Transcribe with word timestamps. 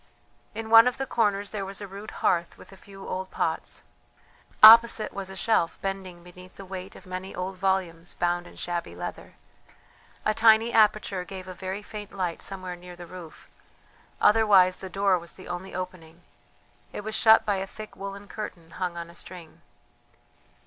In 0.55 0.71
one 0.71 0.87
of 0.87 0.97
the 0.97 1.05
corners 1.05 1.51
there 1.51 1.63
was 1.63 1.79
a 1.79 1.87
rude 1.87 2.09
hearth 2.25 2.57
with 2.57 2.71
a 2.71 2.75
few 2.75 3.07
old 3.07 3.29
pots; 3.29 3.83
opposite 4.63 5.13
was 5.13 5.29
a 5.29 5.35
shelf 5.35 5.77
bending 5.79 6.23
beneath 6.23 6.55
the 6.55 6.65
weight 6.65 6.95
of 6.95 7.05
many 7.05 7.35
old 7.35 7.57
volumes 7.57 8.15
bound 8.15 8.47
in 8.47 8.55
shabby 8.55 8.95
leather; 8.95 9.35
a 10.25 10.33
tiny 10.33 10.73
aperture 10.73 11.23
gave 11.23 11.47
a 11.47 11.53
very 11.53 11.83
faint 11.83 12.11
light 12.15 12.41
somewhere 12.41 12.75
near 12.75 12.95
the 12.95 13.05
roof, 13.05 13.47
otherwise 14.19 14.77
the 14.77 14.89
door 14.89 15.19
was 15.19 15.33
the 15.33 15.47
only 15.47 15.75
opening; 15.75 16.21
it 16.91 17.01
was 17.01 17.13
shut 17.13 17.45
by 17.45 17.57
a 17.57 17.67
thick 17.67 17.95
woollen 17.95 18.27
curtain 18.27 18.71
hung 18.71 18.97
on 18.97 19.07
a 19.07 19.13
string. 19.13 19.61